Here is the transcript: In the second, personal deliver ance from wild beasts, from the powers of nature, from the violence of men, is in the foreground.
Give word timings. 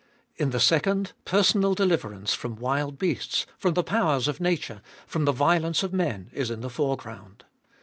In 0.37 0.49
the 0.49 0.59
second, 0.59 1.13
personal 1.25 1.75
deliver 1.75 2.11
ance 2.11 2.33
from 2.33 2.55
wild 2.55 2.97
beasts, 2.97 3.45
from 3.59 3.75
the 3.75 3.83
powers 3.83 4.27
of 4.27 4.39
nature, 4.41 4.81
from 5.05 5.25
the 5.25 5.31
violence 5.31 5.83
of 5.83 5.93
men, 5.93 6.31
is 6.33 6.49
in 6.49 6.61
the 6.61 6.71
foreground. 6.71 7.45